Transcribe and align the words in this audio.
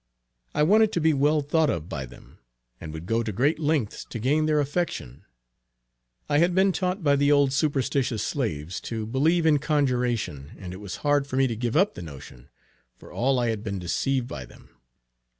I 0.55 0.63
wanted 0.63 0.91
to 0.93 0.99
be 0.99 1.13
well 1.13 1.41
thought 1.41 1.69
of 1.69 1.87
by 1.87 2.07
them, 2.07 2.39
and 2.79 2.91
would 2.91 3.05
go 3.05 3.21
to 3.21 3.31
great 3.31 3.59
lengths 3.59 4.03
to 4.05 4.17
gain 4.17 4.47
their 4.47 4.59
affection. 4.59 5.25
I 6.27 6.39
had 6.39 6.55
been 6.55 6.71
taught 6.71 7.03
by 7.03 7.15
the 7.15 7.31
old 7.31 7.53
superstitious 7.53 8.23
slaves, 8.23 8.81
to 8.89 9.05
believe 9.05 9.45
in 9.45 9.59
conjuration, 9.59 10.53
and 10.57 10.73
it 10.73 10.77
was 10.77 10.95
hard 11.05 11.27
for 11.27 11.35
me 11.35 11.45
to 11.45 11.55
give 11.55 11.77
up 11.77 11.93
the 11.93 12.01
notion, 12.01 12.49
for 12.97 13.11
all 13.13 13.37
I 13.37 13.49
had 13.49 13.63
been 13.63 13.77
deceived 13.77 14.27
by 14.27 14.43
them. 14.43 14.69